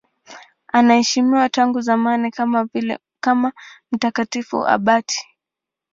Anaheshimiwa 0.67 1.49
tangu 1.49 1.81
zamani 1.81 2.31
kama 3.21 3.53
mtakatifu 3.91 4.67
abati. 4.67 5.27